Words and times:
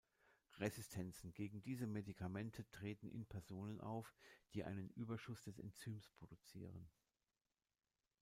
Resistenzen 0.59 1.31
gegen 1.31 1.61
diese 1.61 1.85
Medikamente 1.85 2.67
treten 2.71 3.11
in 3.11 3.27
Personen 3.27 3.79
auf, 3.81 4.15
die 4.55 4.63
einen 4.63 4.89
Überschuss 4.95 5.43
des 5.43 5.59
Enzyms 5.59 6.09
produzieren. 6.09 6.89